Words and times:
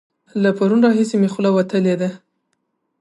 له 0.43 0.49
پرونه 0.57 0.83
راهسې 0.87 1.15
مې 1.21 1.29
خوله 1.33 1.49
وتلې 1.53 1.95
ده. 2.01 2.09